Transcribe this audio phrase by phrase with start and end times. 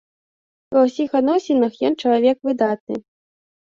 [0.77, 2.95] Ва ўсіх адносінах ён чалавек выдатны.